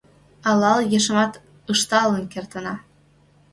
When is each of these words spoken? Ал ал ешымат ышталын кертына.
Ал 0.49 0.61
ал 0.71 0.79
ешымат 0.97 1.33
ышталын 1.73 2.25
кертына. 2.33 2.73